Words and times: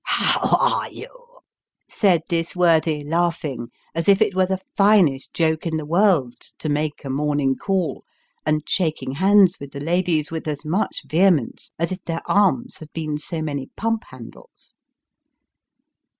"How 0.03 0.57
arc 0.59 0.93
you?" 0.93 1.41
said 1.87 2.23
this 2.27 2.55
worthy, 2.55 3.03
laughing, 3.03 3.67
as 3.93 4.09
if 4.09 4.19
it 4.19 4.33
were 4.33 4.47
the 4.47 4.59
finest 4.75 5.31
joke 5.31 5.67
in 5.67 5.77
the 5.77 5.85
world 5.85 6.33
to 6.57 6.69
make 6.69 7.05
a 7.05 7.09
morning 7.11 7.55
call, 7.55 8.03
and 8.43 8.67
shaking 8.67 9.11
hands 9.11 9.59
with 9.59 9.73
the 9.73 9.79
ladies 9.79 10.31
with 10.31 10.47
as 10.47 10.65
much 10.65 11.03
vehemence 11.05 11.71
as 11.77 11.91
if 11.91 12.03
their 12.05 12.23
arms 12.25 12.77
had 12.77 12.91
been 12.93 13.19
so 13.19 13.43
many 13.43 13.69
pump 13.77 14.05
handles. 14.05 14.73